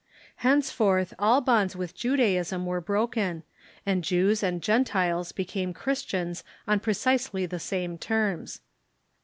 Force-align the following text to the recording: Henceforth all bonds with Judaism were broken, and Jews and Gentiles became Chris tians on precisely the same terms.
Henceforth 0.37 1.13
all 1.19 1.41
bonds 1.41 1.75
with 1.75 1.93
Judaism 1.93 2.65
were 2.65 2.81
broken, 2.81 3.43
and 3.85 4.03
Jews 4.03 4.41
and 4.41 4.59
Gentiles 4.59 5.31
became 5.31 5.75
Chris 5.75 6.03
tians 6.03 6.41
on 6.67 6.79
precisely 6.79 7.45
the 7.45 7.59
same 7.59 7.99
terms. 7.99 8.61